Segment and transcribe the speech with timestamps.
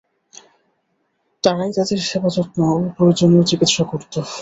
[1.43, 4.13] তারাই তাদের সেবা যত্ন ও প্রয়োজনীয় চিকিৎসা করত।